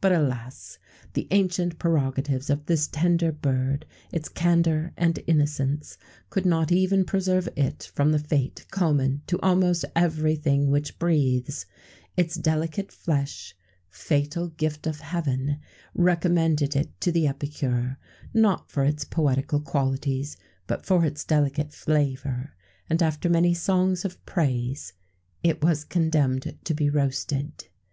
But, 0.00 0.12
alas! 0.12 0.78
the 1.14 1.26
ancient 1.32 1.80
prerogatives 1.80 2.50
of 2.50 2.66
this 2.66 2.86
tender 2.86 3.32
bird, 3.32 3.84
its 4.12 4.28
candour 4.28 4.92
and 4.96 5.18
innocence, 5.26 5.98
could 6.30 6.46
not 6.46 6.70
even 6.70 7.04
preserve 7.04 7.48
it 7.56 7.90
from 7.92 8.12
the 8.12 8.20
fate 8.20 8.64
common 8.70 9.22
to 9.26 9.40
almost 9.40 9.84
everything 9.96 10.70
which 10.70 11.00
breathes. 11.00 11.66
Its 12.16 12.36
delicate 12.36 12.92
flesh 12.92 13.56
fatal 13.90 14.50
gift 14.50 14.86
of 14.86 15.00
Heaven! 15.00 15.58
recommended 15.96 16.76
it 16.76 17.00
to 17.00 17.10
the 17.10 17.26
epicure; 17.26 17.98
not 18.32 18.70
for 18.70 18.84
its 18.84 19.02
poetical 19.04 19.60
qualities, 19.60 20.36
but 20.68 20.86
for 20.86 21.04
its 21.04 21.24
delicate 21.24 21.72
flavour; 21.72 22.54
and, 22.88 23.02
after 23.02 23.28
many 23.28 23.52
songs 23.52 24.04
of 24.04 24.24
praise, 24.24 24.92
it 25.42 25.60
was 25.60 25.82
condemned 25.82 26.56
to 26.62 26.72
be 26.72 26.88
roasted. 26.88 27.64